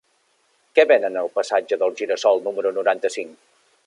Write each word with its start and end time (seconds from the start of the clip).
Què 0.77 0.85
venen 0.91 1.19
al 1.21 1.29
passatge 1.35 1.79
del 1.83 1.93
Gira-sol 1.99 2.41
número 2.47 2.73
noranta-cinc? 2.79 3.37